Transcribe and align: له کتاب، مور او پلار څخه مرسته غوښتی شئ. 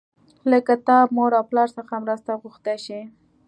له 0.49 0.57
کتاب، 0.67 1.05
مور 1.15 1.31
او 1.39 1.43
پلار 1.49 1.69
څخه 1.77 1.93
مرسته 2.03 2.31
غوښتی 2.41 2.75
شئ. 2.85 3.01